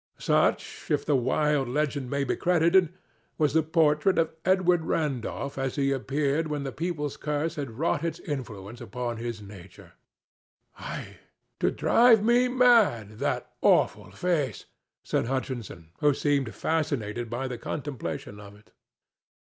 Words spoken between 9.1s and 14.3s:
his nature. "'Twould drive me mad, that awful